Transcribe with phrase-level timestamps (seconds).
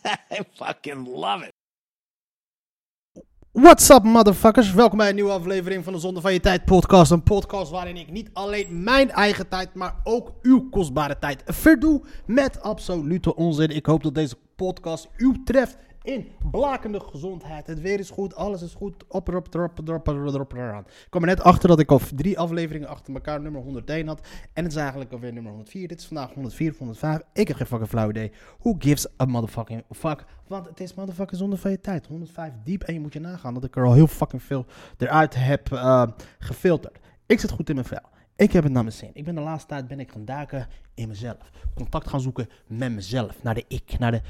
[0.30, 1.52] I fucking love it.
[3.52, 4.72] What's up, motherfuckers?
[4.72, 7.10] Welkom bij een nieuwe aflevering van de Zonde van Je Tijd podcast.
[7.10, 12.02] Een podcast waarin ik niet alleen mijn eigen tijd, maar ook uw kostbare tijd verdoe
[12.26, 13.68] met absolute onzin.
[13.68, 17.66] Ik hoop dat deze podcast u treft in blakende gezondheid.
[17.66, 19.04] Het weer is goed, alles is goed.
[19.08, 19.78] Op, erop, erop,
[20.08, 20.84] erop, eraan.
[20.86, 24.20] Ik kwam er net achter dat ik al drie afleveringen achter elkaar nummer 101 had.
[24.52, 25.88] En het is eigenlijk alweer nummer 104.
[25.88, 27.20] Dit is vandaag 104 of 105.
[27.32, 28.32] Ik heb geen fucking flauw idee.
[28.58, 30.24] Who gives a motherfucking fuck?
[30.46, 32.06] Want het is motherfucking zonde van je tijd.
[32.06, 32.82] 105 diep.
[32.82, 34.66] En je moet je nagaan dat ik er al heel fucking veel
[34.98, 36.02] eruit heb eh,
[36.38, 36.98] gefilterd.
[37.26, 38.08] Ik zit goed in mijn vel.
[38.36, 39.10] Ik heb het naar mijn zin.
[39.12, 41.50] Ik ben de laatste tijd ben ik gaan duiken in mezelf.
[41.74, 43.42] Contact gaan zoeken met mezelf.
[43.42, 43.98] Naar de ik.
[43.98, 44.20] Naar de,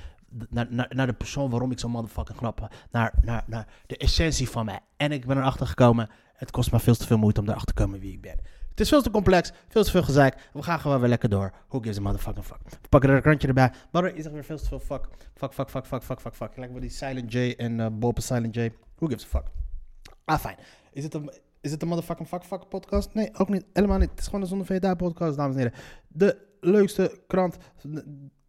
[0.49, 2.69] naar, naar, naar de persoon waarom ik zo motherfucking grappen.
[2.91, 4.81] Naar, naar, naar de essentie van mij.
[4.97, 6.09] En ik ben erachter gekomen.
[6.33, 8.39] Het kost me veel te veel moeite om erachter te komen wie ik ben.
[8.71, 10.49] Het is veel te complex, veel te veel gezeik.
[10.53, 11.53] We gaan gewoon weer lekker door.
[11.69, 12.59] Who gives a motherfucking fuck?
[12.65, 13.73] We pakken er een krantje erbij.
[13.91, 15.09] Maar is er weer veel te veel fuck.
[15.35, 16.57] Fuck, fuck, fuck, fuck, fuck, fuck, fuck.
[16.57, 18.71] Lijkt me die Silent J en uh, Bob en Silent J.
[18.95, 19.45] Who gives a fuck?
[20.25, 20.57] Ah, fijn.
[20.93, 23.15] Is het een, is het een motherfucking fuck, fuck podcast?
[23.15, 23.65] Nee, ook niet.
[23.73, 24.11] Helemaal niet.
[24.11, 25.79] Het is gewoon een Zonde VDA podcast, dames en heren.
[26.09, 27.57] De leukste krant,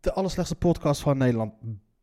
[0.02, 1.54] de allerslechtste podcast van Nederland.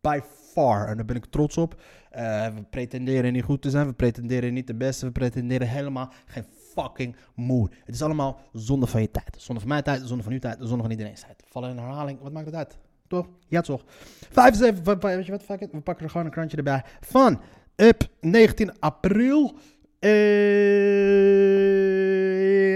[0.00, 0.20] By
[0.52, 0.88] far.
[0.88, 1.82] En daar ben ik trots op.
[2.10, 3.86] Eh, we pretenderen niet goed te zijn.
[3.86, 5.06] We pretenderen niet de beste.
[5.06, 7.70] We pretenderen helemaal geen fucking moe.
[7.84, 9.36] Het is allemaal zonde van je tijd.
[9.38, 11.42] Zonde van mijn tijd, zonde van uw tijd, zonde van iedereen's tijd.
[11.48, 12.78] Vallen in herhaling, wat maakt het uit?
[13.08, 13.28] Toch?
[13.48, 13.84] Ja, toch?
[14.30, 15.60] 75, weet je wat, fuck.
[15.60, 16.84] We pakken er gewoon een krantje erbij.
[17.00, 17.40] Van
[17.76, 19.58] up 19 april.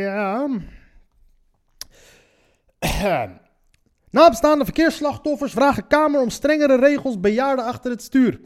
[0.02, 0.48] Ja.
[4.12, 8.40] Nabestaande verkeersslachtoffers vragen Kamer om strengere regels bejaarden achter het stuur.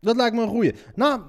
[0.00, 0.74] Dat lijkt me een goeie.
[0.94, 1.24] Na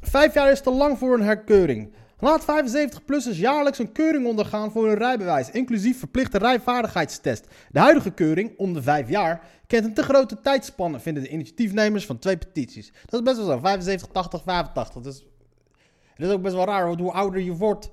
[0.00, 1.94] vijf jaar is te lang voor een herkeuring.
[2.18, 7.46] Laat 75-plussers jaarlijks een keuring ondergaan voor hun rijbewijs, inclusief verplichte rijvaardigheidstest.
[7.70, 12.06] De huidige keuring, om de vijf jaar, kent een te grote tijdspanne, vinden de initiatiefnemers
[12.06, 12.92] van twee petities.
[13.06, 15.02] Dat is best wel zo, 75, 80, 85.
[15.02, 15.26] Dat is,
[16.14, 17.90] het is ook best wel raar, hoe ouder je wordt,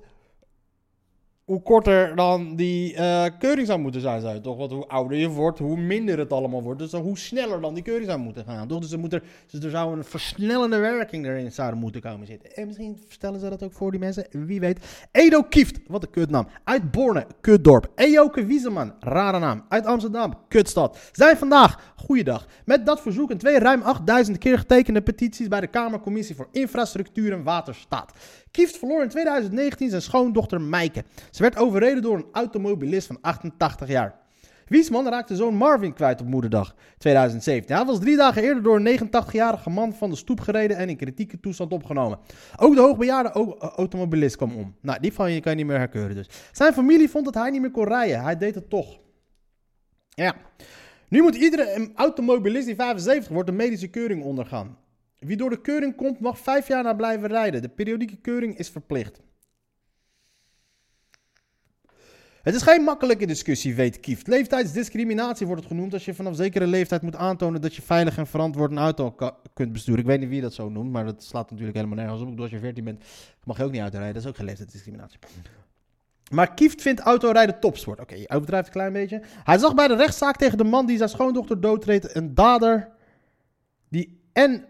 [1.44, 4.56] hoe korter dan die eh, keuring zou moeten zijn, zou je toch?
[4.56, 6.78] Want hoe ouder je wordt, hoe minder het allemaal wordt.
[6.78, 8.68] Dus hoe sneller dan die keuring zou moeten gaan.
[8.68, 8.80] Toch?
[8.80, 12.56] Dus, er, moet er, dus er zou een versnellende werking erin zouden moeten komen zitten.
[12.56, 15.06] En misschien stellen ze dat ook voor die mensen, wie weet.
[15.10, 16.48] Edo Kieft, wat een kutnaam.
[16.64, 17.90] Uit Borne, kutdorp.
[17.94, 19.64] Ejoke Wieseman, rare naam.
[19.68, 20.98] Uit Amsterdam, kutstad.
[21.12, 25.66] Zijn vandaag, goeiedag, met dat verzoek en twee ruim 8000 keer getekende petities bij de
[25.66, 28.12] Kamercommissie voor Infrastructuur en Waterstaat.
[28.54, 31.04] Kieft verloor in 2019 zijn schoondochter Meike.
[31.30, 34.20] Ze werd overreden door een automobilist van 88 jaar.
[34.66, 37.76] Wiesman raakte zoon Marvin kwijt op moederdag 2017.
[37.76, 40.96] Hij was drie dagen eerder door een 89-jarige man van de stoep gereden en in
[40.96, 42.18] kritieke toestand opgenomen.
[42.56, 43.30] Ook de hoogbejaarde
[43.76, 44.76] automobilist kwam om.
[44.80, 46.28] Nou, die van je kan je niet meer herkeuren dus.
[46.52, 48.22] Zijn familie vond dat hij niet meer kon rijden.
[48.22, 48.98] Hij deed het toch.
[50.08, 50.34] Ja.
[51.08, 54.76] Nu moet iedere automobilist die 75 wordt een medische keuring ondergaan.
[55.24, 57.62] Wie door de keuring komt, mag vijf jaar na blijven rijden.
[57.62, 59.20] De periodieke keuring is verplicht.
[62.42, 64.26] Het is geen makkelijke discussie, weet Kieft.
[64.26, 68.26] Leeftijdsdiscriminatie wordt het genoemd als je vanaf zekere leeftijd moet aantonen dat je veilig en
[68.26, 69.14] verantwoord een auto
[69.54, 70.00] kunt besturen.
[70.00, 72.40] Ik weet niet wie dat zo noemt, maar dat slaat natuurlijk helemaal nergens op.
[72.40, 73.04] Als je 14 bent,
[73.44, 74.14] mag je ook niet uitrijden.
[74.14, 75.18] Dat is ook geen leeftijdsdiscriminatie.
[76.30, 78.00] Maar Kieft vindt autorijden topsport.
[78.00, 79.22] Oké, je overdrijft een klein beetje.
[79.44, 82.88] Hij zag bij de rechtszaak tegen de man die zijn schoondochter doodreed een dader
[83.88, 84.64] die en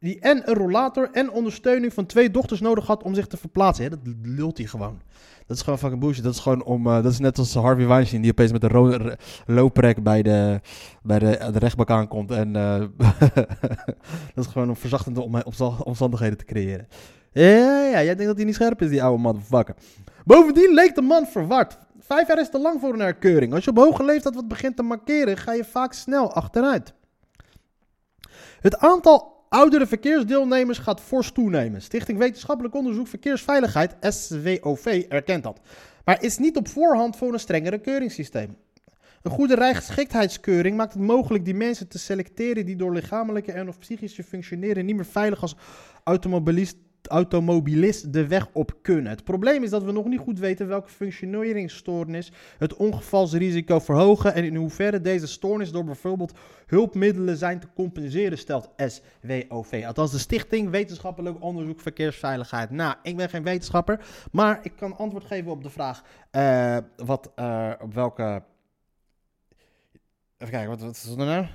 [0.00, 3.90] die en een rollator en ondersteuning van twee dochters nodig had om zich te verplaatsen.
[3.90, 5.00] Dat lult hij gewoon.
[5.46, 6.24] Dat is gewoon fucking bullshit.
[6.24, 6.86] Dat is gewoon om.
[6.86, 9.16] Uh, dat is net als Harvey Weinstein die opeens met een
[9.46, 10.60] looprek bij de,
[11.02, 12.30] bij de, de rechtbank aankomt.
[12.30, 12.78] En uh,
[14.34, 15.44] dat is gewoon om verzachtende
[15.84, 16.88] omstandigheden te creëren.
[17.32, 19.74] Ja, ja, jij denkt dat hij niet scherp is, die oude motherfucker.
[20.24, 21.78] Bovendien leek de man verward.
[21.98, 23.54] Vijf jaar is te lang voor een herkeuring.
[23.54, 26.94] Als je op hoge leeftijd wat begint te markeren, ga je vaak snel achteruit.
[28.60, 31.82] Het aantal Oudere verkeersdeelnemers gaat fors toenemen.
[31.82, 35.60] Stichting Wetenschappelijk Onderzoek Verkeersveiligheid, SWOV, erkent dat.
[36.04, 38.56] Maar is niet op voorhand voor een strengere keuringssysteem.
[39.22, 43.78] Een goede rijgeschiktheidskeuring maakt het mogelijk die mensen te selecteren die door lichamelijke en of
[43.78, 45.56] psychische functioneren niet meer veilig als
[46.04, 46.76] automobilist
[47.10, 49.10] automobilist de weg op kunnen.
[49.10, 54.44] Het probleem is dat we nog niet goed weten welke functioneringsstoornis het ongevalsrisico verhogen en
[54.44, 56.32] in hoeverre deze stoornis door bijvoorbeeld
[56.66, 59.82] hulpmiddelen zijn te compenseren, stelt SWOV.
[59.86, 62.70] Althans, de Stichting Wetenschappelijk Onderzoek Verkeersveiligheid.
[62.70, 64.00] Nou, ik ben geen wetenschapper,
[64.32, 68.42] maar ik kan antwoord geven op de vraag eh, wat, eh, op welke...
[70.38, 71.46] Even kijken, wat, wat is er nou?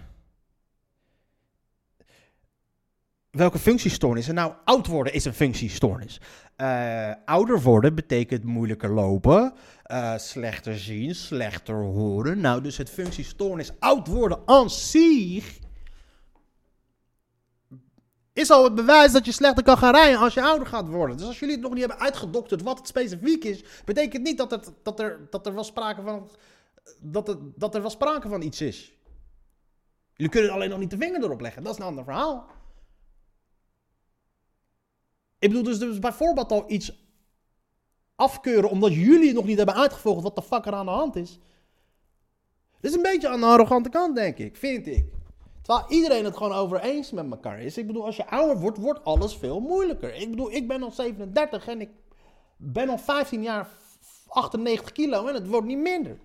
[3.36, 4.28] Welke functiestoornis?
[4.28, 6.22] Nou, oud worden is een functiestoornis.
[6.58, 9.54] Uh, ouder worden betekent moeilijker lopen,
[9.92, 12.40] uh, slechter zien, slechter horen.
[12.40, 14.70] Nou, dus het functiestoornis oud worden aan
[18.34, 21.18] is al het bewijs dat je slechter kan gaan rijden als je ouder gaat worden.
[21.18, 24.52] Dus als jullie het nog niet hebben uitgedokterd wat het specifiek is, betekent niet dat,
[24.52, 26.30] het, dat, er, dat er wel sprake van
[27.00, 28.94] dat, het, dat er wel sprake van iets is.
[30.14, 31.64] Jullie kunnen alleen nog niet de vinger erop leggen.
[31.64, 32.50] Dat is een ander verhaal.
[35.46, 37.06] Ik bedoel dus, dus bijvoorbeeld al iets
[38.16, 41.40] afkeuren omdat jullie nog niet hebben uitgevolgd wat de fuck er aan de hand is.
[42.80, 45.06] Dat is een beetje aan de arrogante kant, denk ik, vind ik.
[45.62, 47.78] Terwijl iedereen het gewoon over eens met elkaar is.
[47.78, 50.16] Ik bedoel, als je ouder wordt, wordt alles veel moeilijker.
[50.16, 51.90] Ik bedoel, ik ben al 37 en ik
[52.58, 53.70] ben al 15 jaar
[54.28, 56.18] 98 kilo en het wordt niet minder.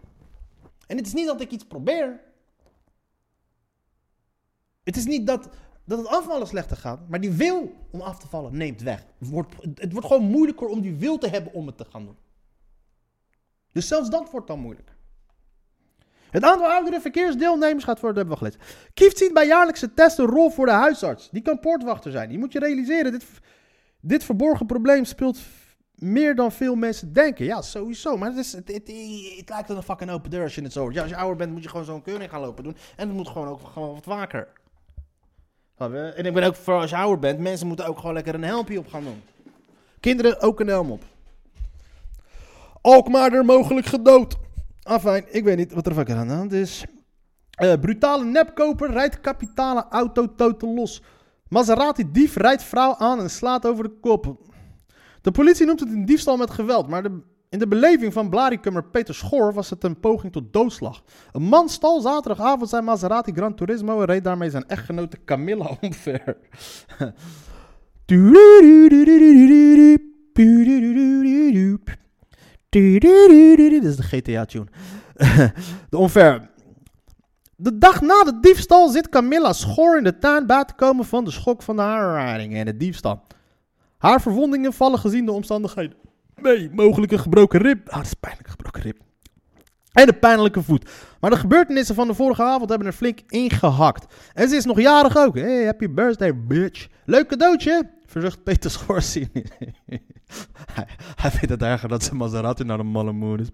[0.87, 2.21] En het is niet dat ik iets probeer.
[4.85, 5.49] Het is niet dat,
[5.91, 7.09] dat het afvallen slechter gaat.
[7.09, 9.05] Maar die wil om af te vallen neemt weg.
[9.19, 12.05] Het wordt, het wordt gewoon moeilijker om die wil te hebben om het te gaan
[12.05, 12.17] doen.
[13.73, 14.97] Dus zelfs dat wordt dan moeilijker.
[16.31, 18.61] Het aantal oudere verkeersdeelnemers gaat voor, dat hebben we gelezen.
[18.95, 21.31] Kieft ziet bij jaarlijkse testen een rol voor de huisarts.
[21.31, 22.29] Die kan poortwachter zijn.
[22.29, 23.27] Die moet je realiseren, dit,
[24.01, 25.39] dit verborgen probleem speelt
[25.95, 27.45] meer dan veel mensen denken.
[27.45, 28.17] Ja, sowieso.
[28.17, 30.95] Maar het, is, het, het, lijkt een fucking open deur als je het zo hoort.
[30.95, 32.77] Ja, als je ouder bent moet je gewoon zo'n keuring gaan lopen doen.
[32.97, 34.60] En het moet gewoon ook gewoon wat vaker.
[35.89, 38.45] En ik ben ook voor als je ouder bent, mensen moeten ook gewoon lekker een
[38.45, 39.23] helmpje op gaan doen.
[40.01, 41.03] Kinderen ook een helm op.
[42.81, 44.37] Alkmaar er mogelijk gedood.
[44.83, 46.85] Afijn, ik weet niet wat er fucking aan de is.
[47.63, 51.03] Uh, brutale nepkoper rijdt kapitale auto totaal los.
[51.49, 54.37] Maserati dief rijdt vrouw aan en slaat over de kop.
[55.21, 58.85] De politie noemt het een diefstal met geweld, maar de in de beleving van Blaricummer
[58.85, 61.03] Peter Schoor was het een poging tot doodslag.
[61.33, 66.37] Een man stal zaterdagavond zijn Maserati Gran Turismo en reed daarmee zijn echtgenote Camilla omver.
[72.69, 74.67] Dit is de GTA-tune.
[75.91, 76.49] de omver.
[77.57, 81.25] De dag na de diefstal zit Camilla Schoor in de tuin bij te komen van
[81.25, 83.23] de schok van de aanrijding en de diefstal.
[83.99, 85.97] Haar verwondingen vallen gezien de omstandigheden
[86.43, 87.89] Nee, mogelijk een gebroken rib.
[87.89, 88.97] Ah, dat is pijnlijk, gebroken rib.
[89.93, 90.91] En een pijnlijke voet.
[91.21, 94.15] Maar de gebeurtenissen van de vorige avond hebben er flink ingehakt.
[94.35, 95.35] En ze is nog jarig ook.
[95.35, 96.89] Hey, happy birthday, bitch.
[97.05, 99.31] Leuk cadeautje, verzucht Peter Schorsien.
[100.75, 103.49] hij, hij vindt het erger dat ze Maserati naar de malle moon is.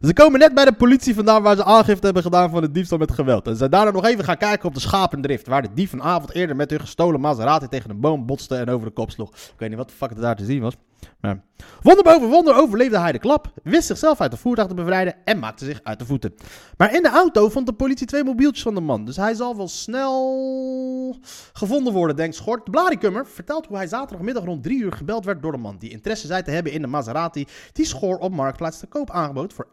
[0.00, 2.98] Ze komen net bij de politie vandaan waar ze aangifte hebben gedaan van de diefstal
[2.98, 3.46] met geweld.
[3.46, 5.46] En ze daarna nog even gaan kijken op de schapendrift.
[5.46, 8.68] Waar de dief een avond eerder met hun gestolen Maserati tegen een boom botste en
[8.68, 9.30] over de kop sloeg.
[9.30, 10.74] Ik weet niet wat de fuck er daar te zien was.
[11.20, 11.42] Maar
[11.82, 15.38] wonder boven wonder overleefde hij de klap, wist zichzelf uit de voertuig te bevrijden en
[15.38, 16.34] maakte zich uit de voeten.
[16.76, 19.56] Maar in de auto vond de politie twee mobieltjes van de man, dus hij zal
[19.56, 21.16] wel snel
[21.52, 22.64] gevonden worden, denkt Schort.
[22.64, 25.90] De Blarikummer vertelt hoe hij zaterdagmiddag rond drie uur gebeld werd door de man die
[25.90, 29.68] interesse zei te hebben in de Maserati die Schor op Marktplaats te koop aangebood voor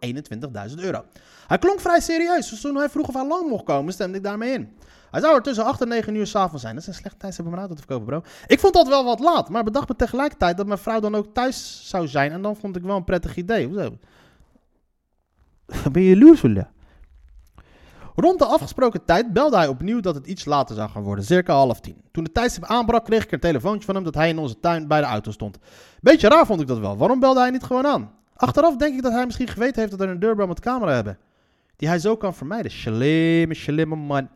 [0.69, 1.03] 21.000 euro.
[1.47, 4.23] Hij klonk vrij serieus, dus toen hij vroeg of hij lang mocht komen, stemde ik
[4.23, 4.77] daarmee in.
[5.11, 6.73] Hij zou er tussen 8 en 9 uur s'avonds zijn.
[6.73, 8.21] Dat is een slecht tijd om mijn auto te verkopen, bro.
[8.47, 11.33] Ik vond dat wel wat laat, maar bedacht me tegelijkertijd dat mijn vrouw dan ook
[11.33, 12.31] thuis zou zijn.
[12.31, 13.67] En dan vond ik wel een prettig idee.
[13.67, 13.97] Hoezo?
[15.91, 16.69] Ben je loersvullen?
[18.15, 21.53] Rond de afgesproken tijd belde hij opnieuw dat het iets later zou gaan worden, circa
[21.53, 22.01] half tien.
[22.11, 24.87] Toen de tijdstip aanbrak, kreeg ik een telefoontje van hem dat hij in onze tuin
[24.87, 25.57] bij de auto stond.
[26.01, 26.97] Beetje raar vond ik dat wel.
[26.97, 28.11] Waarom belde hij niet gewoon aan?
[28.35, 31.17] Achteraf denk ik dat hij misschien geweten heeft dat er een deurbel met camera hebben.
[31.77, 32.71] Die hij zo kan vermijden.
[32.71, 34.29] Slimme, slimme man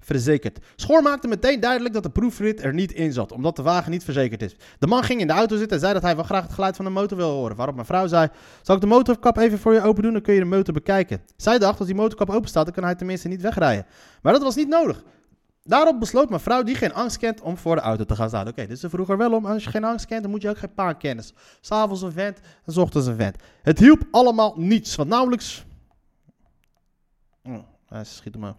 [0.00, 0.58] verzekerd.
[0.76, 4.04] Schoor maakte meteen duidelijk dat de proefrit er niet in zat, omdat de wagen niet
[4.04, 4.56] verzekerd is.
[4.78, 6.76] De man ging in de auto zitten en zei dat hij wel graag het geluid
[6.76, 7.56] van de motor wil horen.
[7.56, 8.28] Waarop mijn vrouw zei:
[8.62, 11.22] Zal ik de motorkap even voor je open doen, dan kun je de motor bekijken.
[11.36, 13.86] Zij dacht: Als die motorkap open staat, dan kan hij tenminste niet wegrijden.
[14.22, 15.02] Maar dat was niet nodig.
[15.62, 18.48] Daarop besloot mijn vrouw, die geen angst kent, om voor de auto te gaan staan.
[18.48, 19.46] Oké, dit is er vroeger wel om.
[19.46, 21.24] Als je geen angst kent, dan moet je ook geen paan kennen.
[21.60, 23.36] S'avonds een vent en s ochtends een vent.
[23.62, 25.65] Het hielp allemaal niets, want nauwelijks...
[27.86, 28.56] Hij schiet hem ook.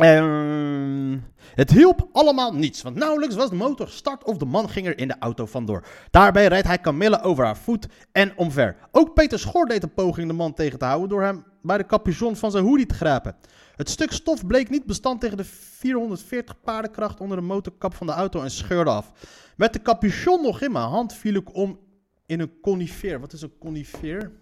[0.00, 1.24] Um,
[1.54, 4.98] het hielp allemaal niets, want nauwelijks was de motor gestart of de man ging er
[4.98, 5.86] in de auto vandoor.
[6.10, 8.76] Daarbij rijdt hij Camille over haar voet en omver.
[8.92, 11.86] Ook Peter Schor deed een poging de man tegen te houden door hem bij de
[11.86, 13.36] capuchon van zijn hoodie te grijpen.
[13.76, 18.12] Het stuk stof bleek niet bestand tegen de 440 paardenkracht onder de motorkap van de
[18.12, 19.12] auto en scheurde af.
[19.56, 21.78] Met de capuchon nog in mijn hand viel ik om
[22.26, 23.20] in een conifeer.
[23.20, 24.32] Wat is een conifeer?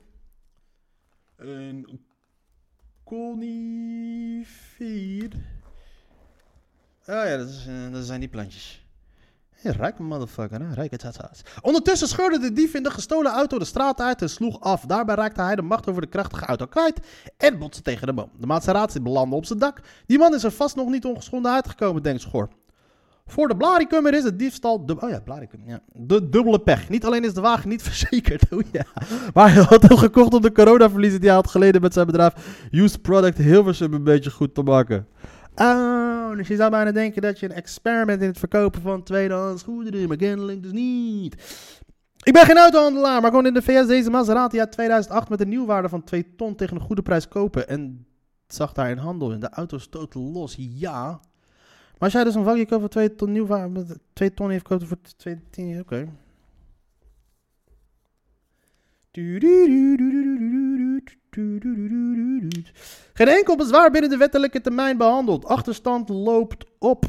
[1.36, 2.04] Een
[3.04, 4.44] conifeer.
[7.08, 8.86] Oh ja, eh, dat zijn die plantjes.
[9.50, 10.74] Hey, rijke motherfucker, hè?
[10.74, 11.42] Rijke tata's.
[11.62, 14.80] Ondertussen scheurde de dief in de gestolen auto de straat uit en sloeg af.
[14.80, 17.00] Daarbij raakte hij de macht over de krachtige auto kwijt
[17.36, 18.30] en botste tegen de boom.
[18.38, 19.80] De Maserati belandde op zijn dak.
[20.06, 22.48] Die man is er vast nog niet ongeschonden uitgekomen, denkt Schor.
[23.26, 24.86] Voor de Blaricummer is het diefstal...
[24.86, 25.80] dub- oh ja, Blaricum, ja.
[25.92, 26.88] De dubbele pech.
[26.88, 28.84] Niet alleen is de wagen niet verzekerd, oh ja.
[29.34, 32.68] Maar hij had hem gekocht om de coronaverliezen die hij had geleden met zijn bedrijf
[32.70, 35.06] Used Product Hilversum een beetje goed te maken.
[35.54, 39.62] Oh, dus je zou bijna denken dat je een experiment in het verkopen van tweedehands
[39.62, 41.34] goederen, maar kennelijk dus niet.
[42.22, 45.48] Ik ben geen autohandelaar, maar kon in de VS deze Maserati uit 2008 met een
[45.48, 47.68] nieuwwaarde van 2 ton tegen een goede prijs kopen.
[47.68, 48.06] En
[48.46, 49.40] zag daar in handel in.
[49.40, 51.20] De auto stootte los, ja.
[51.98, 54.84] Maar als jij dus een vakje koopt voor 2 ton met 2 ton heeft koopt
[54.84, 56.08] voor 2 10, oké.
[63.12, 65.44] Geen enkel bezwaar binnen de wettelijke termijn behandeld.
[65.44, 67.04] Achterstand loopt op.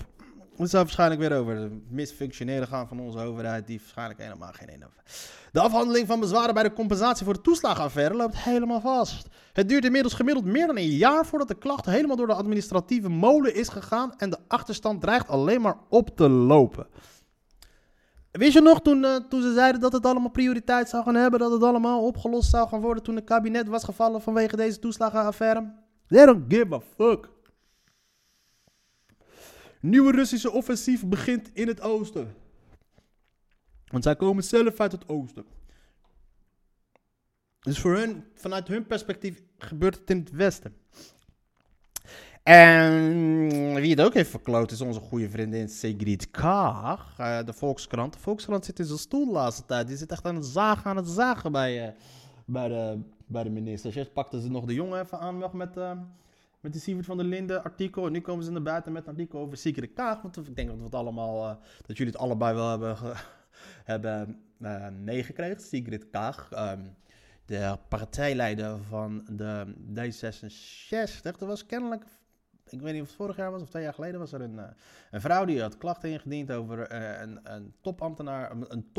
[0.58, 4.68] Het zou waarschijnlijk weer over de misfunctioneren gaan van onze overheid, die waarschijnlijk helemaal geen
[4.68, 4.88] ene
[5.52, 9.28] De afhandeling van bezwaren bij de compensatie voor de toeslagenaffaire loopt helemaal vast.
[9.54, 13.10] Het duurt inmiddels gemiddeld meer dan een jaar voordat de klacht helemaal door de administratieve
[13.10, 16.88] molen is gegaan en de achterstand dreigt alleen maar op te lopen.
[18.32, 21.40] Wist je nog toen, eh, toen ze zeiden dat het allemaal prioriteit zou gaan hebben,
[21.40, 25.74] dat het allemaal opgelost zou gaan worden toen het kabinet was gevallen vanwege deze toeslagenaffaire?
[26.08, 27.30] They don't give a fuck.
[29.82, 32.36] Nieuwe Russische offensief begint in het oosten.
[33.86, 35.46] Want zij komen zelf uit het oosten.
[37.60, 40.76] Dus voor hun, vanuit hun perspectief, gebeurt het in het westen.
[42.44, 48.14] En wie het ook heeft verkloot is onze goede vriendin Sigrid Kaag, eh, de Volkskrant.
[48.14, 49.88] De Volkskrant zit in zijn stoel de laatste tijd.
[49.88, 51.94] Die zit echt aan het zagen, aan het zagen bij, eh,
[52.46, 53.96] bij, de, bij de ministers.
[53.96, 55.92] Eerst pakten ze nog de jongen even aan met, eh,
[56.68, 58.06] met die Sievert van der Linden artikel.
[58.06, 60.22] En nu komen ze naar buiten met een artikel over Sigrid Kaag.
[60.22, 61.56] Want ik denk dat we het allemaal, eh,
[61.86, 62.98] dat jullie het allebei wel hebben,
[63.94, 65.62] hebben eh, meegekregen.
[65.62, 66.82] Sigrid Kaag, ehm,
[67.46, 71.22] de partijleider van de D66.
[71.22, 72.04] Dat was kennelijk
[72.70, 74.60] ik weet niet of het vorig jaar was of twee jaar geleden, was er een,
[74.60, 74.66] eh,
[75.12, 78.92] een vrouw die had klachten ingediend over een, een topambtenaar, een, een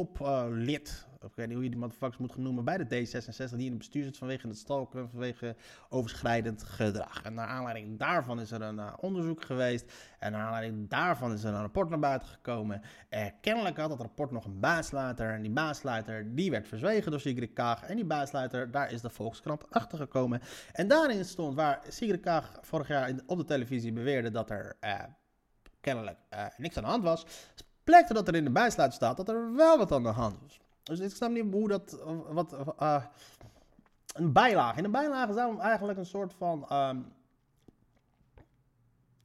[1.18, 3.68] toplid, ik weet niet hoe je die motherfuckers moet noemen, bij de D66, die in
[3.68, 5.56] het bestuur zit vanwege het stalken, vanwege
[5.88, 7.22] overschrijdend gedrag.
[7.22, 11.44] En naar aanleiding daarvan is er een eh, onderzoek geweest en naar aanleiding daarvan is
[11.44, 12.82] er een rapport naar buiten gekomen.
[13.08, 17.20] Eh, kennelijk had dat rapport nog een baasluiter en die baasluiter die werd verzwegen door
[17.20, 20.40] Sigrid Kaag en die baasluiter, daar is de Volkskrant achter gekomen.
[20.72, 25.02] En daarin stond waar Sigrid Kaag vorig jaar op de televisie beweerde dat er eh,
[25.80, 26.18] kennelijk
[26.56, 27.26] niks aan de hand was,
[27.84, 30.60] plekte dat er in de bijsluiter staat dat er wel wat aan de hand was.
[30.88, 33.04] Dus ik snap niet hoe dat, wat, eh,
[34.12, 34.78] een bijlage.
[34.78, 37.00] In een bijlage zou eigenlijk een soort van, ehm,
[38.34, 38.42] de-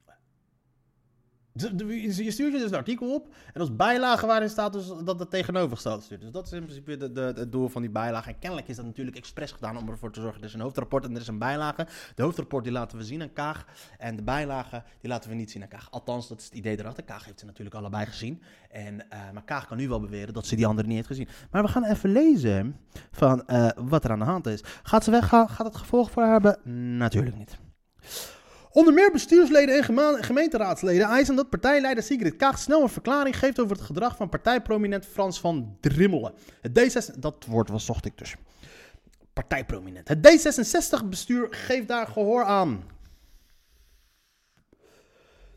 [0.04, 0.12] de-
[1.54, 5.30] je stuurt je dus een artikel op en als bijlage waarin staat dus dat het
[5.30, 6.20] tegenovergestelde stuurt.
[6.20, 8.28] Dus dat is in principe de, de, het doel van die bijlage.
[8.28, 10.40] En kennelijk is dat natuurlijk expres gedaan om ervoor te zorgen.
[10.40, 11.86] Er is een hoofdrapport en er is een bijlage.
[12.14, 13.66] De hoofdrapport die laten we zien aan Kaag
[13.98, 15.90] en de bijlage die laten we niet zien aan Kaag.
[15.90, 17.04] Althans, dat is het idee erachter.
[17.04, 18.42] Kaag heeft ze natuurlijk allebei gezien.
[18.70, 21.28] En, eh, maar Kaag kan nu wel beweren dat ze die andere niet heeft gezien.
[21.50, 22.76] Maar we gaan even lezen
[23.10, 24.60] van eh, wat er aan de hand is.
[24.82, 25.48] Gaat ze weggaan?
[25.48, 26.58] Gaat het gevolg voor haar hebben?
[26.98, 27.58] Natuurlijk niet.
[28.74, 33.76] Onder meer bestuursleden en gemeenteraadsleden eisen dat partijleider Sigrid Kaag snel een verklaring geeft over
[33.76, 36.32] het gedrag van partijprominent Frans van Drimmelen.
[36.60, 38.34] Het D66, dat woord was zocht ik dus.
[39.32, 40.08] Partijprominent.
[40.08, 42.82] Het D66-bestuur geeft daar gehoor aan.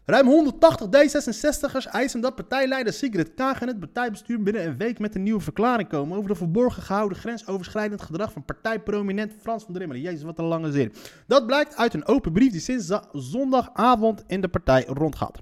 [0.09, 5.15] Ruim 180 D66'ers eisen dat partijleider Sigrid Kaag en het partijbestuur binnen een week met
[5.15, 10.01] een nieuwe verklaring komen over de verborgen gehouden grensoverschrijdend gedrag van partijprominent Frans van Drimmelen.
[10.01, 10.93] Jezus, wat een lange zin.
[11.27, 15.39] Dat blijkt uit een open brief die sinds zondagavond in de partij rondgaat.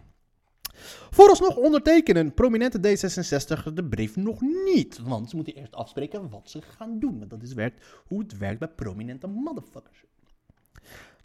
[1.09, 6.61] Vooralsnog ondertekenen prominente D66 de brief nog niet, want ze moeten eerst afspreken wat ze
[6.61, 7.17] gaan doen.
[7.17, 10.03] Want dat is werkt, hoe het werkt bij prominente motherfuckers.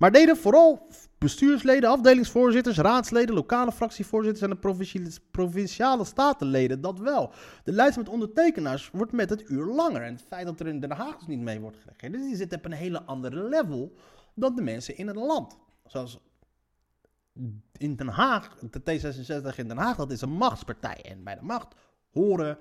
[0.00, 0.86] Maar deden vooral
[1.18, 7.32] bestuursleden, afdelingsvoorzitters, raadsleden, lokale fractievoorzitters en de provinciale statenleden dat wel.
[7.64, 10.02] De lijst met ondertekenaars wordt met het uur langer.
[10.02, 12.36] En het feit dat er in Den Haag dus niet mee wordt geregeerd, dus die
[12.36, 13.92] zit op een hele andere level
[14.34, 15.58] dan de mensen in het land.
[15.86, 16.20] Zoals
[17.76, 21.00] in Den Haag, de T66 in Den Haag, dat is een machtspartij.
[21.02, 21.74] En bij de macht
[22.10, 22.58] horen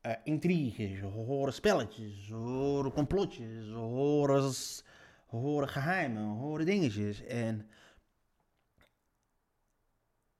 [0.00, 4.52] eh, intriges, horen spelletjes, horen complotjes, horen,
[5.40, 7.24] horen geheimen, horen dingetjes.
[7.24, 7.66] En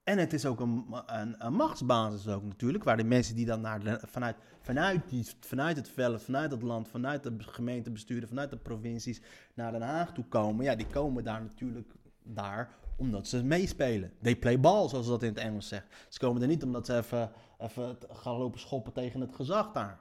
[0.05, 4.01] En het is ook een, een, machtsbasis ook natuurlijk, waar de mensen die dan naar
[4.03, 9.23] vanuit, vanuit, die, vanuit het veld, vanuit het land, vanuit de gemeentebesturen, vanuit de provincies
[9.55, 14.13] naar Den Haag toe komen, ja, die komen daar natuurlijk daar omdat ze meespelen.
[14.23, 15.87] They play ball, zoals ze dat in het Engels zegt.
[16.09, 20.01] Ze komen er niet omdat ze even, even gaan lopen schoppen tegen het gezag daar.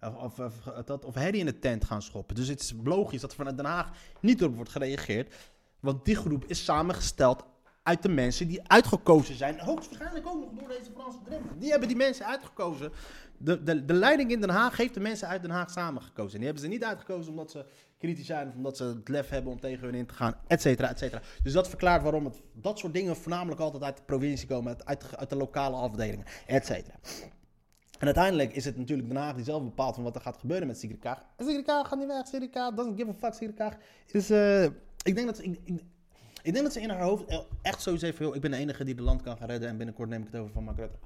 [0.00, 2.36] Of, of, dat, of herrie in de tent gaan schoppen.
[2.36, 3.90] Dus het is logisch dat er vanuit Den Haag
[4.20, 5.34] niet op wordt gereageerd.
[5.80, 7.44] Want die groep is samengesteld
[7.82, 9.58] uit de mensen die uitgekozen zijn.
[9.60, 11.58] Hoogstwaarschijnlijk ook nog door deze Franse drempel.
[11.58, 12.92] Die hebben die mensen uitgekozen.
[13.38, 16.32] De, de, de leiding in Den Haag heeft de mensen uit Den Haag samengekozen.
[16.32, 17.66] En die hebben ze niet uitgekozen omdat ze
[17.98, 18.48] kritisch zijn...
[18.48, 20.98] of omdat ze het lef hebben om tegen hun in te gaan, et cetera, et
[20.98, 21.22] cetera.
[21.42, 24.68] Dus dat verklaart waarom dat soort dingen voornamelijk altijd uit de provincie komen...
[24.68, 26.94] uit, uit, uit de lokale afdelingen, et cetera.
[27.98, 30.66] En uiteindelijk is het natuurlijk Den Haag die zelf bepaalt van wat er gaat gebeuren
[30.66, 31.24] met Sigrid Kaag.
[31.36, 32.26] En Sigrid Kaag gaat niet weg.
[32.26, 33.34] Sigrid Kaag doesn't give a fuck.
[33.34, 33.76] Sigrid Kaag
[34.06, 34.30] is...
[34.30, 34.64] eh,
[35.02, 35.58] ik, denk dat ze, ik,
[36.42, 37.24] ik, denk dat ze in haar hoofd
[37.62, 38.18] echt sowieso heeft...
[38.18, 39.68] "Yo, Ik ben de enige die het land kan gaan redden.
[39.68, 40.96] En binnenkort neem ik het over van Mark Rutte.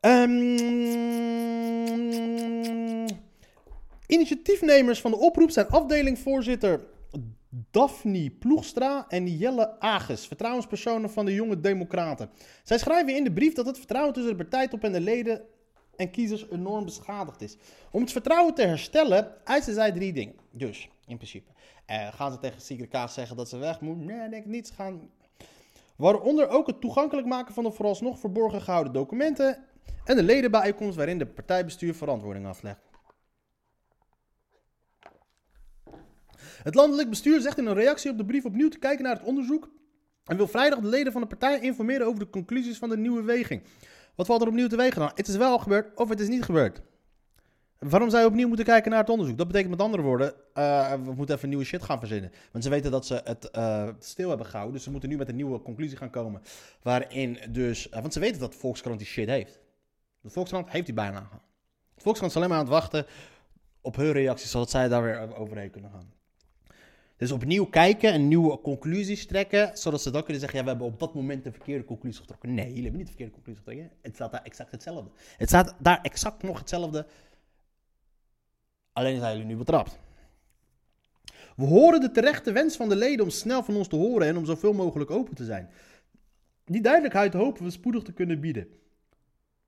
[0.00, 0.30] Ehm,
[4.06, 6.80] initiatiefnemers van de oproep zijn afdelingvoorzitter
[7.70, 12.30] Daphne Ploegstra en Jelle Ages, vertrouwenspersonen van de Jonge Democraten.
[12.64, 15.42] Zij schrijven in de brief dat het vertrouwen tussen de partijtop en de leden
[15.96, 17.56] en kiezers enorm beschadigd is.
[17.90, 20.34] Om het vertrouwen te herstellen, eisen zij drie dingen.
[20.50, 21.50] Dus, in principe.
[21.86, 24.04] Eh, gaan ze tegen Sigrid Kaag zeggen dat ze weg moet?
[24.04, 24.70] Nee, denk ik niet.
[24.70, 25.10] Gaan...
[25.96, 29.64] Waaronder ook het toegankelijk maken van de vooralsnog verborgen gehouden documenten
[30.04, 32.85] en de ledenbijeenkomst waarin de partijbestuur verantwoording aflegt.
[36.66, 39.24] Het landelijk bestuur zegt in een reactie op de brief opnieuw te kijken naar het
[39.24, 39.70] onderzoek
[40.24, 43.22] en wil vrijdag de leden van de partij informeren over de conclusies van de nieuwe
[43.22, 43.62] weging.
[44.14, 45.10] Wat valt er opnieuw te wegen dan?
[45.14, 46.82] Het is wel gebeurd of het is niet gebeurd.
[47.78, 49.38] Waarom je opnieuw moeten kijken naar het onderzoek?
[49.38, 52.32] Dat betekent met andere woorden, eh, we moeten even nieuwe shit gaan verzinnen.
[52.52, 55.28] Want ze weten dat ze het eh, stil hebben gehouden, dus ze moeten nu met
[55.28, 56.42] een nieuwe conclusie gaan komen.
[56.82, 59.60] Waarin dus, eh, want ze weten dat Volkskrant die shit heeft.
[60.20, 61.28] De Volkskrant heeft die bijna.
[61.94, 63.06] De Volkskrant is alleen maar aan het wachten
[63.80, 66.15] op hun reacties, zodat zij daar weer overheen kunnen gaan.
[67.16, 70.86] Dus opnieuw kijken en nieuwe conclusies trekken, zodat ze dan kunnen zeggen, ja, we hebben
[70.88, 72.54] op dat moment de verkeerde conclusie getrokken.
[72.54, 73.98] Nee, jullie hebben niet de verkeerde conclusie getrokken.
[74.02, 75.10] Het staat daar exact hetzelfde.
[75.36, 77.06] Het staat daar exact nog hetzelfde,
[78.92, 79.98] alleen zijn jullie nu betrapt.
[81.56, 84.36] We horen de terechte wens van de leden om snel van ons te horen en
[84.36, 85.70] om zoveel mogelijk open te zijn.
[86.64, 88.68] Die duidelijkheid hopen we spoedig te kunnen bieden.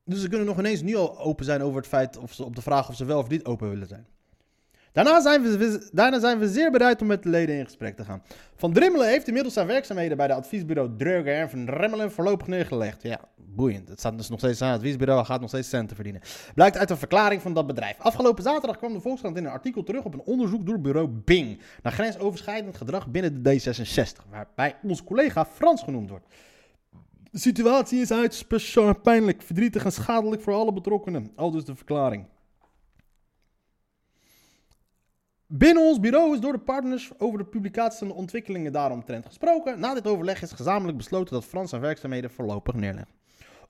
[0.04, 2.56] Dus ze kunnen nog ineens nu al open zijn over het feit of ze op
[2.56, 4.06] de vraag of ze wel of niet open willen zijn.
[4.92, 8.05] Daarna zijn, we, daarna zijn we zeer bereid om met de leden in gesprek te
[8.05, 8.22] gaan.
[8.57, 13.03] Van Drimmelen heeft inmiddels zijn werkzaamheden bij de adviesbureau Dreuger en Van Drimmelen voorlopig neergelegd.
[13.03, 13.88] Ja, boeiend.
[13.88, 16.22] Het staat dus nog steeds aan het adviesbureau, gaat nog steeds centen verdienen.
[16.55, 17.98] Blijkt uit een verklaring van dat bedrijf.
[17.98, 21.61] Afgelopen zaterdag kwam de Volkskrant in een artikel terug op een onderzoek door bureau Bing
[21.83, 26.27] naar grensoverschrijdend gedrag binnen de D66, waarbij onze collega Frans genoemd wordt.
[27.31, 31.33] De situatie is uiterst pijnlijk, verdrietig en schadelijk voor alle betrokkenen.
[31.37, 32.24] Al dus de verklaring.
[35.50, 39.80] Binnen ons bureau is door de partners over de publicaties en de ontwikkelingen daaromtrent gesproken.
[39.80, 43.11] Na dit overleg is gezamenlijk besloten dat Frans zijn werkzaamheden voorlopig neerlegt.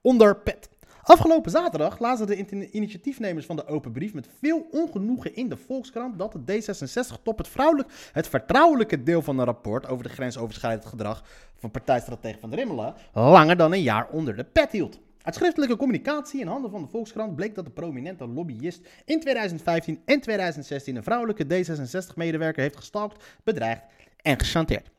[0.00, 0.68] Onder pet.
[1.02, 5.56] Afgelopen zaterdag lazen de in- initiatiefnemers van de open brief met veel ongenoegen in de
[5.56, 10.86] Volkskrant dat de D66-top het, vrouwelijk, het vertrouwelijke deel van een rapport over de grensoverschrijdend
[10.86, 11.24] gedrag
[11.56, 14.98] van partijstratege Van Drimmelen langer dan een jaar onder de pet hield.
[15.28, 20.02] Uit schriftelijke communicatie in handen van de Volkskrant bleek dat de prominente lobbyist in 2015
[20.04, 23.82] en 2016 een vrouwelijke D66-medewerker heeft gestalkt, bedreigd
[24.16, 24.90] en gechanteerd.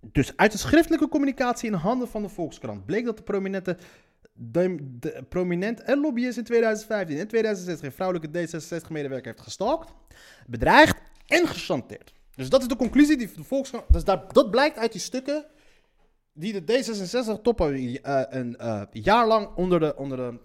[0.00, 3.76] Dus uit de schriftelijke communicatie in handen van de Volkskrant bleek dat de prominente,
[4.32, 9.92] de, prominent en lobbyist in 2015 en 2016 een vrouwelijke D66-medewerker heeft gestalkt,
[10.46, 10.96] bedreigd
[11.26, 12.12] en gechanteerd.
[12.34, 13.84] Dus dat is de conclusie die de Volkskrant.
[13.88, 15.44] Dus daar, dat blijkt uit die stukken
[16.32, 17.92] die de D66-top uh,
[18.28, 20.38] een uh, jaar lang onder de, onder, de,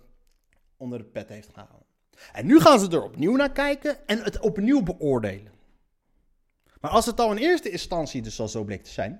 [0.77, 1.87] onder de pet heeft gehouden.
[2.33, 5.53] En nu gaan ze er opnieuw naar kijken en het opnieuw beoordelen.
[6.81, 9.11] Maar als het al in eerste instantie dus al zo bleek te zijn.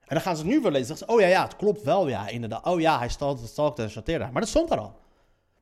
[0.00, 0.86] En dan gaan ze nu wel lezen.
[0.86, 2.66] Zeggen ze, oh ja, ja, het klopt wel, ja, inderdaad.
[2.66, 4.28] Oh ja, hij stalkte, stalkte en chanteerde.
[4.32, 5.00] Maar dat stond er al.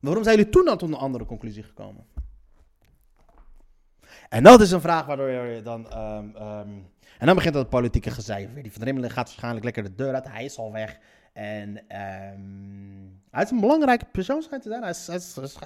[0.00, 2.06] Waarom zijn jullie toen dan tot een andere conclusie gekomen?
[4.28, 5.98] En dat is een vraag waardoor je dan...
[5.98, 6.88] Um, um,
[7.20, 8.62] en dan begint dat politieke gezeik weer.
[8.62, 10.28] Die Van Drimmelen gaat waarschijnlijk lekker de deur uit.
[10.28, 10.98] Hij is al weg.
[11.32, 14.82] En um, hij is een belangrijke persoon schijnt te zijn.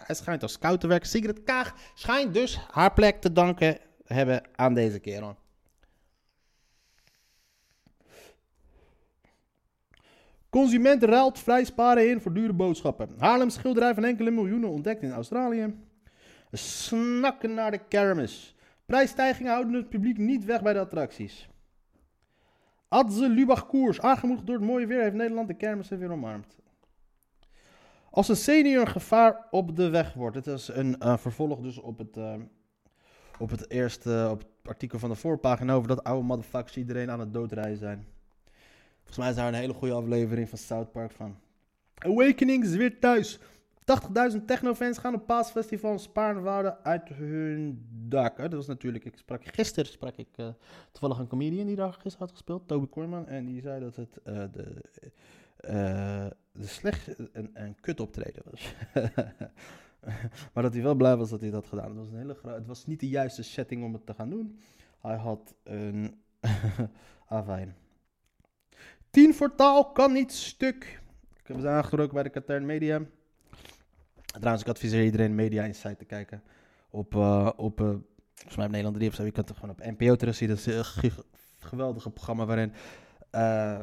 [0.07, 1.09] Hij schijnt als scout te werken.
[1.09, 5.37] Sigrid Kaag schijnt dus haar plek te danken hebben aan deze kerel.
[10.51, 13.11] Consument ruilt vrij sparen in voor dure boodschappen.
[13.19, 15.75] Haarlem schilderij van enkele miljoenen ontdekt in Australië.
[16.53, 18.54] Snakken naar de kermis.
[18.87, 21.49] Prijsstijgingen houden het publiek niet weg bij de attracties.
[22.89, 24.01] Adze Lubach Koers.
[24.01, 26.57] Aangemoedigd door het mooie weer heeft Nederland de kermissen weer omarmd.
[28.11, 30.37] Als een senior gevaar op de weg wordt.
[30.37, 32.35] Het is een eh, vervolg dus op het, eh,
[33.39, 37.21] op het eerste op het artikel van de voorpagina over dat oude motherfuckers iedereen aan
[37.21, 38.07] het doodrijden zijn.
[38.97, 41.37] Volgens mij is daar een hele goede aflevering van South Park van.
[41.95, 43.39] Awakening is weer thuis.
[43.85, 48.37] 80.000 technofans gaan op paasfestival Spaarnwoude uit hun dak.
[48.37, 50.49] Dat was natuurlijk, ik sprak gisteren sprak ik uh,
[50.93, 53.27] toevallig een comedian die daar gisteren had gespeeld, Toby Korman.
[53.27, 54.83] En die zei dat het uh, de,
[55.69, 58.75] uh, de slecht een, een kut optreden was.
[60.53, 61.97] maar dat hij wel blij was dat hij dat gedaan had.
[61.97, 64.59] Het was, een hele het was niet de juiste setting om het te gaan doen.
[65.01, 66.23] Hij had een
[67.29, 67.77] afijn.
[69.11, 71.03] 10 voor taal kan niet stuk.
[71.37, 73.03] Ik heb ze aangesproken bij de Katern Media.
[74.39, 76.43] Trouwens, ik adviseer iedereen Media Insight te kijken.
[76.91, 77.87] Op, uh, op uh,
[78.35, 79.25] volgens mij op Nederland 3 of zo.
[79.25, 80.49] Je kunt het gewoon op NPO terugzien.
[80.49, 81.13] Dat is een
[81.59, 82.73] geweldige programma waarin
[83.33, 83.81] uh,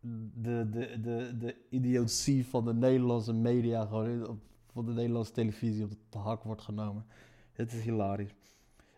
[0.00, 4.38] de, de, de, de idiotie van de Nederlandse media gewoon op,
[4.72, 7.06] van de Nederlandse televisie op de hak wordt genomen.
[7.52, 8.34] Het is hilarisch.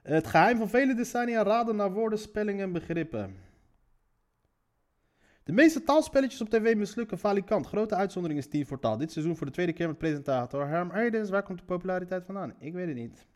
[0.02, 3.34] Het geheim van vele decennia raden naar woorden, spellingen en begrippen.
[5.44, 7.66] De meeste taalspelletjes op tv mislukken valikant.
[7.66, 8.96] Grote uitzondering is 10 voor taal.
[8.96, 11.30] Dit seizoen voor de tweede keer met presentator Herm Eidens.
[11.30, 12.54] Waar komt de populariteit vandaan?
[12.58, 13.26] Ik weet het niet.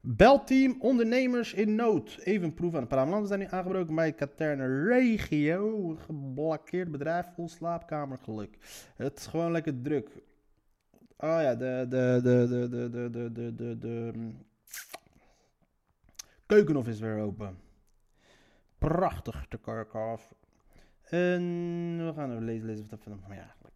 [0.00, 2.18] Belteam Ondernemers in Nood.
[2.22, 5.88] Even proef aan de Paramelanden zijn nu aangebroken bij Katerne Regio.
[5.94, 8.58] Geblokkeerd bedrijf vol slaapkamergeluk.
[8.96, 10.08] Het is gewoon lekker druk.
[11.16, 14.12] Oh ja, de, de, de, de, de, de, de, de, de, de
[16.46, 17.58] keukenhof is weer open.
[18.78, 20.34] Prachtig, de karkaf.
[21.14, 23.74] We gaan even lezen, lezen wat dat van ja, eigenlijk.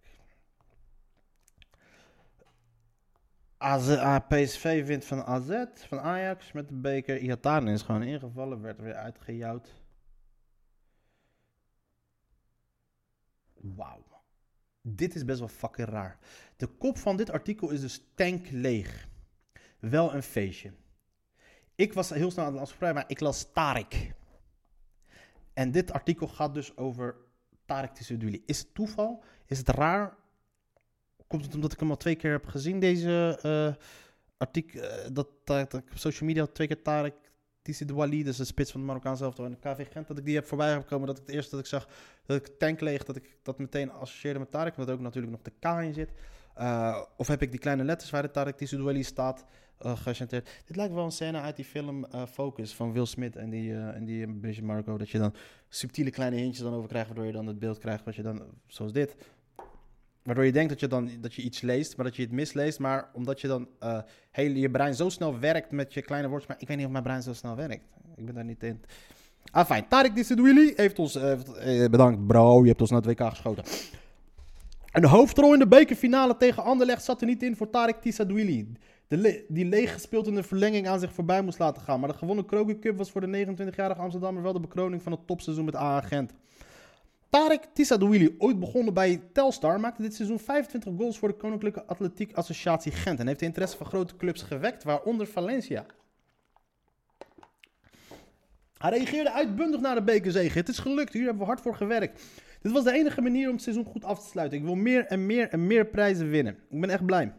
[3.57, 7.19] AZ, PSV wint van AZ, van Ajax met de beker.
[7.19, 9.75] Iataren is gewoon ingevallen, werd weer uitgejouwd.
[13.55, 14.07] Wauw.
[14.83, 16.19] Dit is best wel fucking raar.
[16.57, 19.09] De kop van dit artikel is dus tank leeg.
[19.79, 20.73] Wel een feestje.
[21.75, 24.15] Ik was heel snel aan het afspreken, maar ik las Tarik.
[25.53, 27.27] En dit artikel gaat dus over
[27.69, 28.43] Tarek Tissouduli.
[28.47, 29.23] Is het toeval?
[29.47, 30.17] Is het raar?
[31.27, 33.85] Komt het omdat ik hem al twee keer heb gezien, deze uh,
[34.37, 37.15] artikel, uh, dat, dat, ik op social media twee keer Tarek
[37.63, 40.35] Tissoudali, dus de spits van de Marokkaanse elftal en de KV Gent, dat ik die
[40.35, 41.89] heb voorbij gekomen, dat ik het eerste dat ik zag,
[42.27, 45.33] dat ik tank leeg, dat ik dat meteen associeerde met Tarek, omdat er ook natuurlijk
[45.33, 46.13] nog de K in zit.
[46.59, 49.45] Uh, of heb ik die kleine letters waar de Tarek Tissoudali staat,
[49.87, 50.05] uh.
[50.67, 53.71] Dit lijkt wel een scène uit die film uh, Focus van Will Smith en die,
[53.71, 54.99] uh, en die Bridget Marco.
[54.99, 55.35] Dat je dan
[55.69, 58.43] subtiele kleine hintjes dan over krijgt, waardoor je dan het beeld krijgt wat je dan,
[58.67, 59.17] zoals dit.
[60.23, 62.79] Waardoor je denkt dat je dan dat je iets leest, maar dat je het misleest.
[62.79, 63.69] Maar omdat je dan
[64.31, 66.49] heel, je brein zo snel werkt met je kleine woordjes.
[66.49, 67.85] Maar ik weet niet of mijn brein zo snel werkt.
[68.17, 68.81] Ik ben daar niet in.
[69.51, 69.89] Ah, fijn.
[69.89, 71.19] Tarek Dissidouili heeft ons...
[71.91, 72.63] bedankt, bro.
[72.63, 73.65] Je hebt ons naar het WK geschoten.
[74.93, 78.03] Een hoofdrol in de bekerfinale tegen Anderlecht zat er niet in voor Tarek
[79.09, 82.01] Le die leeg gespeeld in de verlenging aan zich voorbij moest laten gaan.
[82.01, 85.27] Maar de gewonnen Kroger Cup was voor de 29-jarige Amsterdammer wel de bekroning van het
[85.27, 86.33] topseizoen met A-agent.
[87.31, 92.33] Tarek Tissadouili, ooit begonnen bij Telstar, maakte dit seizoen 25 goals voor de Koninklijke Atletiek
[92.33, 93.21] Associatie Gent.
[93.21, 95.87] En heeft de interesse van grote clubs gewekt, waaronder Valencia.
[98.79, 100.59] Hij reageerde uitbundig naar de bekerzege.
[100.59, 102.23] Het is gelukt, hier hebben we hard voor gewerkt.
[102.63, 104.59] Dit was de enige manier om het seizoen goed af te sluiten.
[104.59, 106.59] Ik wil meer en meer en meer prijzen winnen.
[106.71, 107.33] Ik ben echt blij.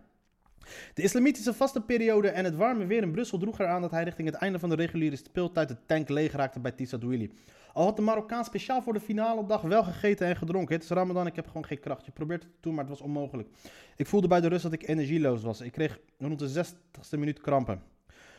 [0.94, 4.38] De islamitische vastenperiode en het warme weer in Brussel droeg eraan dat hij richting het
[4.38, 7.32] einde van de reguliere speeltijd de tank leeg raakte bij Tissadouili.
[7.74, 10.76] Al had de Marokkaan speciaal voor de finale dag wel gegeten en gedronken.
[10.76, 12.06] Het is Ramadan, ik heb gewoon geen kracht.
[12.06, 13.50] Je probeert het te doen, maar het was onmogelijk.
[13.96, 15.62] Ik voelde bij de rust dat ik energieloos was.
[15.62, 17.82] Ik kreeg rond de 60ste minuut krampen.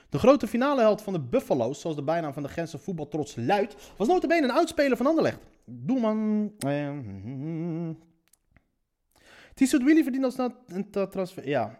[0.08, 4.08] De grote finaleheld van de Buffalo's, zoals de bijnaam van de Gentse voetbaltrots luidt, was
[4.08, 5.38] notabene een oudspeler van Anderlecht.
[5.64, 6.52] Doelman...
[6.58, 6.90] Eh,
[9.54, 11.48] Tissadouili verdient als een transfer...
[11.48, 11.78] Ja,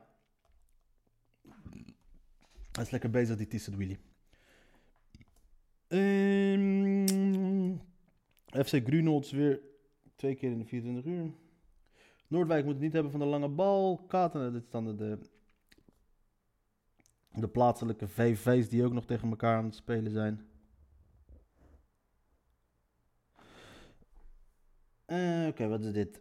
[2.73, 3.99] hij is lekker bezig, die Tissot Willy.
[5.89, 7.81] Um,
[8.51, 9.61] FC Grunolds weer
[10.17, 11.31] twee keer in de 24 uur.
[12.27, 14.05] Noordwijk moet het niet hebben van de lange bal.
[14.09, 15.19] Katen, dit is dan de, de,
[17.33, 20.49] de plaatselijke VV's die ook nog tegen elkaar aan het spelen zijn.
[25.07, 26.21] Uh, Oké, wat is dit?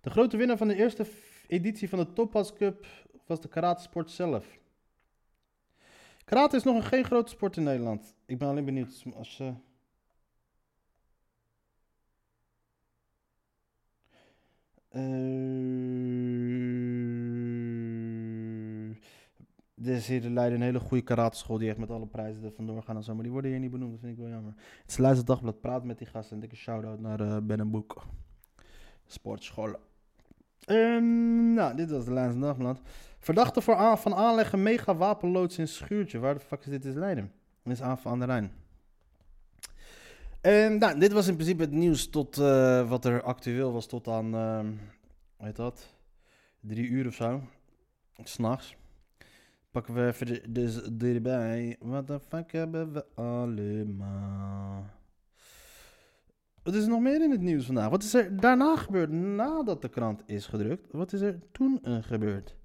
[0.00, 1.06] De grote winnaar van de eerste
[1.46, 2.86] editie van de Topaz Cup
[3.26, 4.58] was de karate sport zelf.
[6.24, 8.14] Karate is nog een, geen grote sport in Nederland.
[8.26, 9.54] Ik ben alleen benieuwd als je...
[14.90, 15.44] Uh,
[19.84, 22.52] Er is hier in Leiden een hele goede karateschool die echt met alle prijzen er
[22.52, 23.14] vandoor gaan en zo.
[23.14, 24.54] Maar die worden hier niet benoemd, dat vind ik wel jammer.
[24.82, 26.34] Het is Leidse Dagblad, praat met die gasten.
[26.34, 28.06] En dikke shout-out naar eh, Ben en Boek.
[29.06, 29.80] Sportscholen.
[30.64, 32.80] Ehm, nou, dit was de Leidse Dagblad.
[33.18, 36.18] Verdachte voor aan, van aanleggen mega wapenloods in Schuurtje.
[36.18, 37.32] Waar de fuck is dit in Leiden?
[37.62, 38.52] Dit is aan de Rijn.
[40.40, 44.08] En nou, dit was in principe het nieuws tot eh, wat er actueel was tot
[44.08, 44.66] aan, ehm
[45.36, 45.94] hoe heet dat,
[46.60, 47.40] drie uur of zo.
[48.22, 48.76] S'nachts.
[49.70, 51.76] Pakken we even dus erbij.
[51.80, 54.90] Wat de fuck hebben we allemaal?
[56.64, 57.88] Wat is er nog meer in het nieuws vandaag?
[57.88, 60.92] Wat is er daarna gebeurd nadat de krant is gedrukt?
[60.92, 62.56] Wat is er toen eh, gebeurd?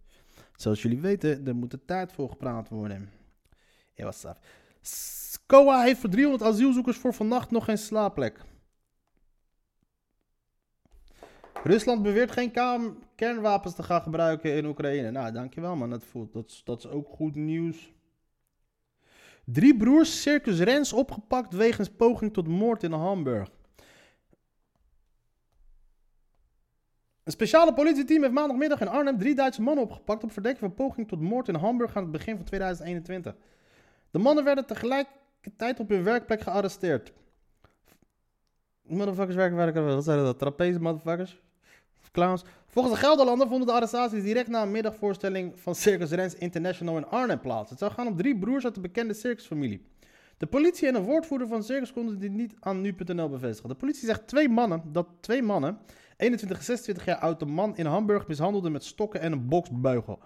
[0.56, 3.10] Zoals jullie weten, er moet de tijd voor gepraat worden.
[3.94, 4.40] Ja, wat staat?
[4.82, 8.40] SCOA heeft voor 300 asielzoekers voor vannacht nog geen slaapplek.
[11.64, 12.52] Rusland beweert geen
[13.16, 15.12] kernwapens te gaan gebruiken in Oekraïne.
[15.12, 15.90] Nou, dankjewel man.
[15.90, 17.94] Dat, voelt, dat, dat is ook goed nieuws.
[19.46, 23.50] Drie broers Circus Rens opgepakt wegens poging tot moord in Hamburg.
[27.30, 31.08] Een speciale politieteam heeft maandagmiddag in Arnhem drie Duitse mannen opgepakt op verdenking van poging
[31.08, 33.36] tot moord in Hamburg aan het begin van 2021.
[34.12, 37.14] De mannen werden tegelijkertijd op hun werkplek gearresteerd.
[38.82, 40.40] Motherfuckers werken waar Wat zijn dat?
[40.40, 41.42] Trapeze motherfuckers?
[42.12, 42.44] Clowns?
[42.68, 47.06] Volgens de Gelderlander vonden de arrestaties direct na een middagvoorstelling van Circus Rens International in
[47.06, 47.70] Arnhem plaats.
[47.70, 49.86] Het zou gaan om drie broers uit de bekende circusfamilie.
[50.38, 53.70] De politie en een woordvoerder van Circus konden dit niet aan nu.nl bevestigen.
[53.70, 55.80] De politie zegt twee mannen, dat twee mannen,
[56.20, 60.20] 21 en 26 jaar oud, de man in Hamburg mishandelden met stokken en een boksbeugel.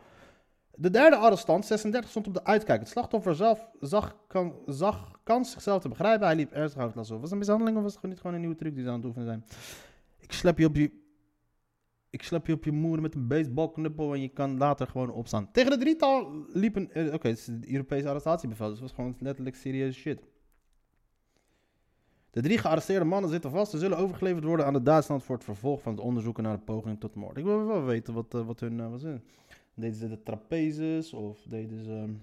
[0.76, 2.80] De derde arrestant, 36, stond op de uitkijk.
[2.80, 6.28] Het slachtoffer zelf zag, kan, zag kans zichzelf te begrijpen.
[6.28, 7.16] Hij liep ernstig hoofdlast op.
[7.16, 8.96] Was het een mishandeling of was het niet gewoon een nieuwe truc die ze aan
[8.96, 9.44] het oefenen zijn?
[10.20, 11.02] Ik slap je op je...
[12.10, 15.52] Ik slap je op je moeder met een baseballknuppel en je kan later gewoon opstaan.
[15.52, 16.92] Tegen de drietal liepen...
[16.92, 20.22] eh, Oké, het is het Europese arrestatiebevel, dus het was gewoon letterlijk serieuze shit.
[22.34, 23.72] De drie gearresteerde mannen zitten vast.
[23.72, 26.64] Ze zullen overgeleverd worden aan de Duitsland voor het vervolg van het onderzoeken naar de
[26.64, 27.38] poging tot moord.
[27.38, 28.80] Ik wil wel weten wat, eh, wat hun...
[28.80, 29.02] eh, wat
[29.74, 31.92] Deden ze de trapezes of deden ze...
[31.92, 32.14] ehm,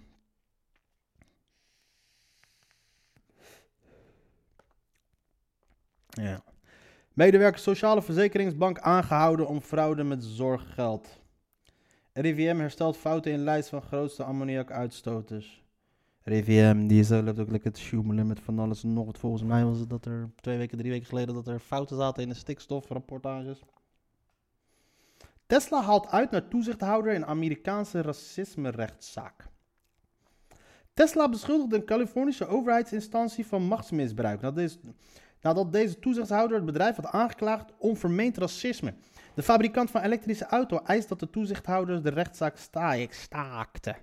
[6.25, 6.42] Ja.
[7.12, 11.20] Medewerker Sociale Verzekeringsbank aangehouden om fraude met zorggeld.
[12.12, 15.62] RIVM herstelt fouten in lijst van grootste ammoniakuitstoters.
[16.24, 19.18] RIVM, is, eh, loopt ook lekker te sjoemelen met van alles en nog wat.
[19.18, 22.22] Volgens mij was het dat er twee weken, drie weken geleden dat er fouten zaten
[22.22, 23.62] in de stikstofrapportages.
[25.46, 29.48] Tesla haalt uit naar toezichthouder in Amerikaanse racisme-rechtszaak.
[30.94, 34.40] Tesla beschuldigt een Californische overheidsinstantie van machtsmisbruik.
[34.40, 34.78] Nadat deze,
[35.40, 38.94] nadat deze toezichthouder het bedrijf had aangeklaagd om vermeend racisme.
[39.35, 43.94] De fabrikant van elektrische auto eist dat de toezichthouder de rechtszaak sta- staakte.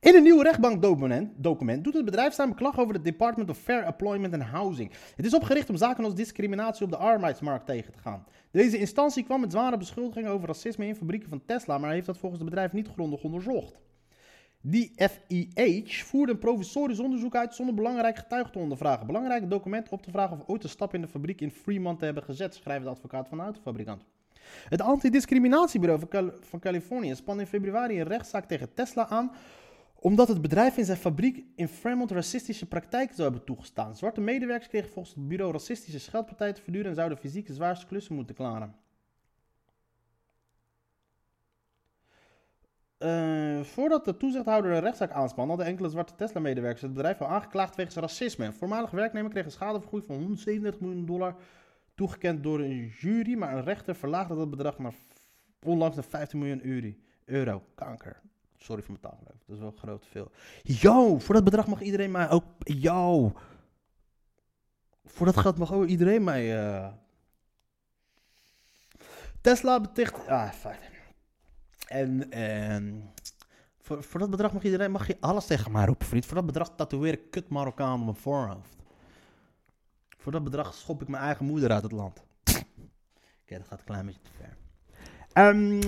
[0.00, 3.84] In een nieuw rechtbankdocument document doet het bedrijf zijn beklag over het Department of Fair
[3.84, 4.90] Employment and Housing.
[5.16, 8.24] Het is opgericht om zaken als discriminatie op de arbeidsmarkt tegen te gaan.
[8.50, 12.18] Deze instantie kwam met zware beschuldigingen over racisme in fabrieken van Tesla, maar heeft dat
[12.18, 13.78] volgens het bedrijf niet grondig onderzocht.
[14.60, 19.06] Die FIH voerde een provisorisch onderzoek uit zonder belangrijk getuigen te ondervragen.
[19.06, 22.04] Belangrijk document op te vragen of ooit een stap in de fabriek in Fremont te
[22.04, 24.04] hebben gezet, schrijft de advocaat van de autofabrikant.
[24.68, 29.30] Het antidiscriminatiebureau van, van Californië spande in februari een rechtszaak tegen Tesla aan
[30.00, 33.96] omdat het bedrijf in zijn fabriek in Fremont racistische praktijken zou hebben toegestaan.
[33.96, 38.14] Zwarte medewerkers kregen volgens het bureau racistische scheldpartijen te verduren en zouden fysiek zwaarste klussen
[38.14, 38.74] moeten klaren.
[42.98, 47.76] Eh, voordat de toezichthouder een rechtszaak aanspande, hadden enkele zwarte Tesla-medewerkers het bedrijf al aangeklaagd
[47.76, 48.44] wegens racisme.
[48.44, 51.36] Een voormalig werknemer kreeg een schadevergoeding van 137 miljoen dollar
[51.94, 54.94] toegekend door een jury, maar een rechter verlaagde dat bedrag naar
[55.62, 57.62] onlangs naar 15 miljoen euro.
[57.74, 58.20] Kanker.
[58.62, 60.30] Sorry voor mijn taalgebruik, dat is wel groot veel.
[60.62, 62.44] Yo, voor dat bedrag mag iedereen mij ook...
[62.58, 63.32] Yo.
[65.04, 66.58] Voor dat geld mag ook iedereen mij...
[66.58, 66.92] eh,
[69.40, 70.28] Tesla beticht...
[70.28, 70.90] Ah, fuck.
[71.86, 73.12] En, en
[73.78, 76.26] voor, voor dat bedrag mag iedereen, mag je alles tegen mij roepen, vriend.
[76.26, 78.76] Voor dat bedrag tatoeëer ik kut Marokkaan op mijn voorhoofd.
[80.18, 82.22] Voor dat bedrag schop ik mijn eigen moeder uit het land.
[83.42, 84.30] Oké, dat gaat een klein beetje te
[85.40, 85.80] Ehm,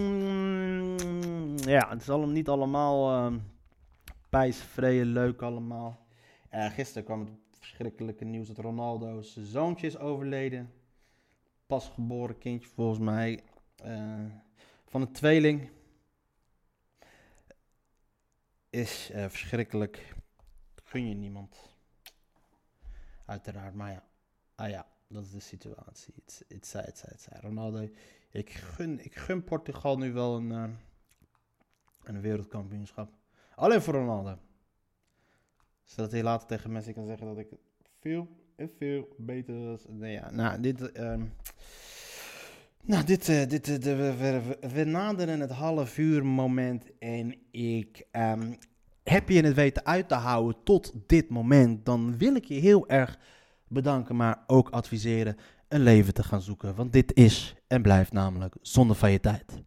[1.68, 3.42] ja, het is allemaal niet allemaal um,
[5.04, 6.06] leuk allemaal.
[6.50, 10.72] Gisteren kwam het verschrikkelijke nieuws dat Ronaldo's zoontje is overleden.
[11.66, 13.42] Pasgeboren kindje volgens mij.
[13.76, 14.24] eh,
[14.86, 15.70] van een tweeling.
[18.70, 20.14] Is eh, verschrikkelijk.
[20.82, 21.74] Gun je niemand.
[23.26, 24.04] Uiteraard, maar ja.
[24.54, 26.14] Ah ja, dat is de situatie.
[26.48, 27.40] Het zij, het zij, het zij.
[27.40, 27.88] Ronaldo,
[28.32, 30.64] ik gun, ik gun Portugal nu wel een, eh,
[32.02, 33.10] een wereldkampioenschap.
[33.54, 34.38] Alleen voor Ronaldo.
[35.84, 37.48] Zodat hij later tegen Messi kan zeggen dat ik
[38.00, 39.84] veel en veel beter was.
[39.88, 40.92] Nee, ja, nou, dit...
[40.92, 41.24] ehm,
[42.84, 48.52] nou, dit, eh, dit, eh, we naderen het half uur moment en ik ehm,
[49.02, 52.88] heb je het weten uit te houden tot dit moment, dan wil ik je heel
[52.88, 53.18] erg
[53.68, 55.36] bedanken, maar ook adviseren
[55.72, 56.74] een leven te gaan zoeken.
[56.74, 59.62] Want dit is en blijft namelijk zonde van je tijd.